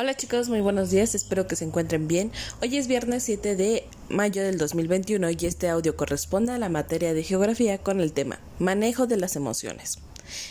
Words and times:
Hola 0.00 0.16
chicos, 0.16 0.48
muy 0.48 0.60
buenos 0.60 0.90
días, 0.90 1.16
espero 1.16 1.48
que 1.48 1.56
se 1.56 1.64
encuentren 1.64 2.06
bien. 2.06 2.30
Hoy 2.62 2.76
es 2.76 2.86
viernes 2.86 3.24
7 3.24 3.56
de 3.56 3.84
mayo 4.08 4.44
del 4.44 4.56
2021 4.56 5.28
y 5.30 5.38
este 5.40 5.68
audio 5.68 5.96
corresponde 5.96 6.52
a 6.52 6.58
la 6.58 6.68
materia 6.68 7.14
de 7.14 7.24
geografía 7.24 7.78
con 7.78 8.00
el 8.00 8.12
tema 8.12 8.38
manejo 8.60 9.08
de 9.08 9.16
las 9.16 9.34
emociones. 9.34 9.98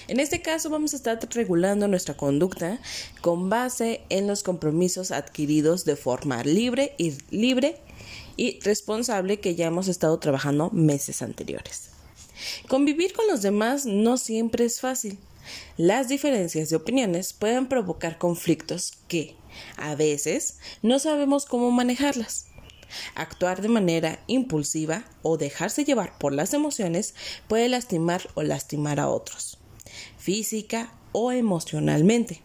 En 0.10 0.20
este 0.20 0.42
caso 0.42 0.70
vamos 0.70 0.92
a 0.92 0.98
estar 0.98 1.18
regulando 1.32 1.88
nuestra 1.88 2.18
conducta 2.18 2.82
con 3.22 3.50
base 3.50 4.02
en 4.10 4.28
los 4.28 4.44
compromisos 4.44 5.12
adquiridos 5.12 5.86
de 5.86 5.96
forma 5.96 6.44
libre 6.44 6.94
y 6.98 7.14
libre 7.32 7.78
y 8.36 8.60
responsable 8.60 9.40
que 9.40 9.56
ya 9.56 9.68
hemos 9.68 9.88
estado 9.88 10.20
trabajando 10.20 10.72
meses 10.72 11.22
anteriores. 11.22 11.92
Convivir 12.68 13.14
con 13.14 13.28
los 13.28 13.44
demás 13.44 13.86
no 13.86 14.18
siempre 14.18 14.66
es 14.66 14.82
fácil. 14.82 15.18
Las 15.78 16.08
diferencias 16.08 16.70
de 16.70 16.76
opiniones 16.76 17.34
pueden 17.34 17.68
provocar 17.68 18.18
conflictos 18.18 18.94
que, 19.08 19.36
a 19.78 19.96
veces, 19.96 20.58
no 20.82 21.00
sabemos 21.00 21.46
cómo 21.46 21.72
manejarlas. 21.72 22.48
Actuar 23.16 23.62
de 23.62 23.68
manera 23.68 24.20
impulsiva 24.28 25.04
o 25.22 25.38
dejarse 25.38 25.84
llevar 25.84 26.18
por 26.18 26.34
las 26.34 26.54
emociones 26.54 27.16
puede 27.48 27.68
lastimar 27.68 28.30
o 28.36 28.44
lastimar 28.44 29.00
a 29.00 29.10
otros, 29.10 29.58
física 30.18 30.92
o 31.12 31.32
emocionalmente. 31.32 32.42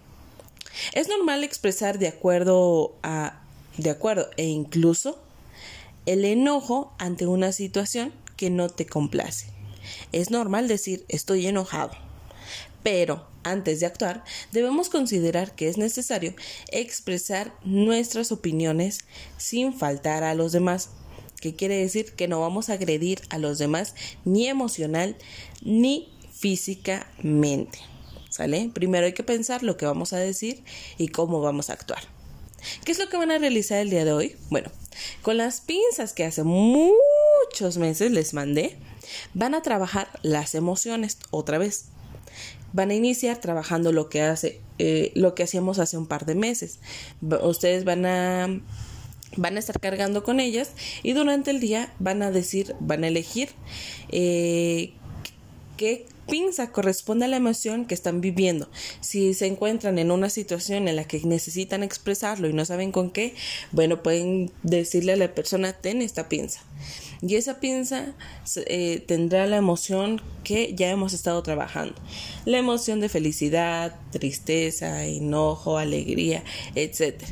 Es 0.95 1.09
normal 1.09 1.45
expresar 1.45 1.99
de 1.99 2.09
acuerdo 2.09 2.97
a 3.03 3.39
de 3.77 3.91
acuerdo 3.91 4.29
e 4.37 4.45
incluso 4.45 5.19
el 6.05 6.25
enojo 6.25 6.93
ante 6.99 7.27
una 7.27 7.53
situación 7.53 8.13
que 8.37 8.51
no 8.51 8.69
te 8.69 8.85
complace. 8.85 9.47
Es 10.13 10.31
normal 10.31 10.69
decir 10.69 11.05
estoy 11.09 11.47
enojado 11.47 11.93
pero 12.83 13.27
antes 13.45 13.81
de 13.81 13.87
actuar, 13.87 14.25
debemos 14.53 14.89
considerar 14.89 15.55
que 15.55 15.69
es 15.69 15.79
necesario 15.79 16.35
expresar 16.69 17.53
nuestras 17.65 18.33
opiniones 18.33 19.01
sin 19.37 19.73
faltar 19.73 20.23
a 20.23 20.35
los 20.35 20.53
demás, 20.53 20.91
que 21.41 21.55
quiere 21.55 21.77
decir 21.77 22.13
que 22.13 22.29
no 22.29 22.41
vamos 22.41 22.69
a 22.69 22.75
agredir 22.75 23.21
a 23.31 23.39
los 23.39 23.59
demás 23.59 23.95
ni 24.25 24.47
emocional 24.47 25.17
ni 25.61 26.13
físicamente. 26.33 27.79
¿Sale? 28.31 28.71
Primero 28.73 29.05
hay 29.05 29.13
que 29.13 29.25
pensar 29.25 29.63
lo 29.63 29.77
que 29.77 29.85
vamos 29.85 30.13
a 30.13 30.19
decir 30.19 30.65
y 30.97 31.09
cómo 31.09 31.41
vamos 31.41 31.69
a 31.69 31.75
actuar. 31.75 32.03
¿Qué 32.85 32.93
es 32.93 32.99
lo 32.99 33.09
que 33.09 33.17
van 33.17 33.31
a 33.31 33.39
realizar 33.39 33.79
el 33.79 33.91
día 33.91 34.05
de 34.05 34.13
hoy? 34.13 34.37
Bueno, 34.49 34.71
con 35.21 35.37
las 35.37 35.61
pinzas 35.61 36.13
que 36.13 36.25
hace 36.25 36.45
muchos 36.45 37.77
meses 37.77 38.11
les 38.13 38.33
mandé, 38.33 38.79
van 39.35 39.55
a 39.55 39.63
trabajar 39.63 40.09
las 40.23 40.55
emociones 40.55 41.19
otra 41.31 41.59
vez 41.59 41.87
van 42.73 42.91
a 42.91 42.95
iniciar 42.95 43.39
trabajando 43.39 43.93
lo 43.93 44.09
que 44.09 44.23
hace 44.23 44.61
eh, 44.79 45.13
lo 45.15 45.35
que 45.35 45.43
hacíamos 45.43 45.79
hace 45.79 45.97
un 45.97 46.07
par 46.07 46.27
de 46.27 46.35
meses. 46.35 46.79
Ustedes 47.43 47.85
van 47.85 48.07
a 48.07 48.49
van 49.37 49.57
a 49.57 49.59
estar 49.59 49.81
cargando 49.81 50.25
con 50.25 50.41
ellas 50.41 50.73
y 51.03 51.13
durante 51.13 51.51
el 51.51 51.61
día 51.61 51.93
van 51.99 52.23
a 52.23 52.31
decir 52.31 52.75
van 52.81 53.05
a 53.05 53.09
elegir 53.09 53.51
eh, 54.11 54.93
qué 55.83 56.07
pinza 56.31 56.71
corresponde 56.71 57.25
a 57.25 57.29
la 57.29 57.39
emoción 57.39 57.87
que 57.87 57.95
están 57.95 58.21
viviendo. 58.21 58.69
Si 59.01 59.35
se 59.35 59.49
encuentran 59.49 59.99
en 59.99 60.13
una 60.13 60.31
situación 60.31 60.87
en 60.87 60.95
la 60.95 61.03
que 61.03 61.19
necesitan 61.25 61.83
expresarlo 61.83 62.49
y 62.49 62.53
no 62.53 62.65
saben 62.65 62.93
con 62.93 63.11
qué, 63.11 63.35
bueno, 63.73 64.01
pueden 64.01 64.53
decirle 64.63 65.15
a 65.15 65.17
la 65.17 65.35
persona, 65.35 65.73
ten 65.73 66.01
esta 66.01 66.29
pinza. 66.29 66.61
Y 67.21 67.35
esa 67.35 67.59
pinza 67.59 68.15
eh, 68.67 69.03
tendrá 69.09 69.49
la 69.49 69.57
emoción 69.57 70.23
que 70.45 70.73
ya 70.73 70.89
hemos 70.89 71.15
estado 71.15 71.43
trabajando. 71.43 71.97
La 72.45 72.59
emoción 72.59 73.01
de 73.01 73.09
felicidad, 73.09 73.99
tristeza, 74.13 75.05
enojo, 75.05 75.79
alegría, 75.79 76.45
etc. 76.77 77.25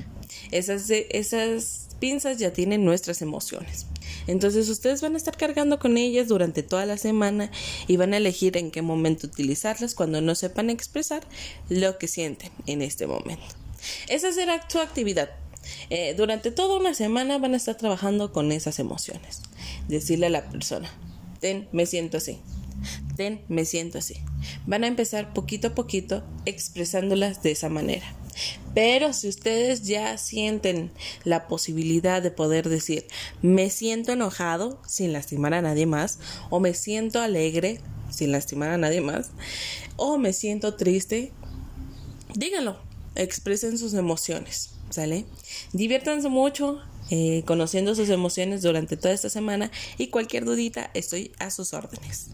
Esas, 0.51 0.91
esas 0.91 1.90
pinzas 2.01 2.39
ya 2.39 2.53
tienen 2.53 2.85
nuestras 2.85 3.23
emociones. 3.23 3.87
Entonces 4.27 4.69
ustedes 4.69 5.01
van 5.03 5.15
a 5.15 5.17
estar 5.17 5.37
cargando 5.37 5.79
con 5.79 5.97
ellas 5.97 6.29
durante 6.29 6.63
toda 6.63 6.87
la 6.87 6.97
semana 6.97 7.51
y 7.87 7.97
van 7.97 8.15
a 8.15 8.17
elegir 8.17 8.57
en 8.57 8.71
qué 8.71 8.83
momento 8.83 9.27
utilizarlas 9.27 9.95
cuando 9.95 10.21
no 10.21 10.35
sepan 10.35 10.71
expresar 10.71 11.23
lo 11.69 11.99
que 11.99 12.09
sienten 12.09 12.51
en 12.67 12.83
este 12.83 13.07
momento. 13.07 13.45
Esa 14.09 14.33
será 14.33 14.67
su 14.69 14.79
actividad. 14.79 15.31
Eh, 15.91 16.15
durante 16.17 16.51
toda 16.51 16.79
una 16.79 16.95
semana 16.95 17.39
van 17.39 17.55
a 17.55 17.57
estar 17.57 17.77
trabajando 17.77 18.33
con 18.33 18.51
esas 18.53 18.79
emociones. 18.79 19.43
Decirle 19.89 20.27
a 20.27 20.31
la 20.31 20.49
persona, 20.51 20.91
ten, 21.41 21.69
me 21.73 21.87
siento 21.87 22.17
así. 22.17 22.39
Ten, 23.17 23.43
me 23.49 23.65
siento 23.65 23.99
así. 23.99 24.17
Van 24.67 24.85
a 24.85 24.87
empezar 24.87 25.35
poquito 25.35 25.69
a 25.69 25.75
poquito 25.75 26.25
expresándolas 26.47 27.43
de 27.43 27.51
esa 27.51 27.69
manera. 27.69 28.07
Pero 28.75 29.13
si 29.13 29.29
ustedes 29.29 29.83
ya 29.83 30.17
sienten 30.19 30.91
la 31.25 31.49
posibilidad 31.49 32.23
de 32.23 32.31
poder 32.31 32.69
decir 32.69 33.07
me 33.43 33.71
siento 33.71 34.13
enojado 34.13 34.81
sin 34.87 35.13
lastimar 35.13 35.55
a 35.55 35.63
nadie 35.63 35.87
más, 35.87 36.19
o 36.51 36.61
me 36.61 36.75
siento 36.75 37.21
alegre 37.21 37.81
sin 38.11 38.33
lastimar 38.33 38.71
a 38.71 38.79
nadie 38.79 39.01
más, 39.01 39.31
o 39.97 40.19
me 40.19 40.33
siento 40.33 40.75
triste, 40.75 41.33
díganlo, 42.35 42.79
expresen 43.15 43.79
sus 43.79 43.95
emociones. 43.95 44.71
¿Sale? 44.91 45.25
Diviértanse 45.73 46.29
mucho 46.29 46.81
eh, 47.11 47.45
conociendo 47.47 47.95
sus 47.95 48.09
emociones 48.09 48.63
durante 48.63 48.97
toda 48.97 49.15
esta 49.15 49.31
semana 49.31 49.71
y 49.99 50.09
cualquier 50.09 50.45
dudita 50.45 50.91
estoy 50.95 51.31
a 51.39 51.51
sus 51.51 51.75
órdenes. 51.75 52.31